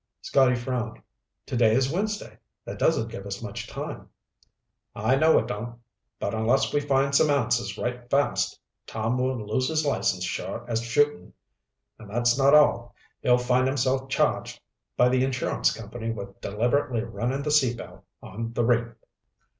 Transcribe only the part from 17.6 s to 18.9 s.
Belle on the reef."